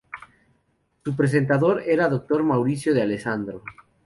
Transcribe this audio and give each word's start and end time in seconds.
Su 1.03 1.15
presentador 1.15 1.83
era 1.85 2.05
el 2.05 2.09
Dr. 2.09 2.41
Mauricio 2.41 2.91
D'Alessandro. 2.91 3.61